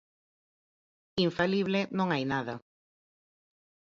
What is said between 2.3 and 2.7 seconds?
nada.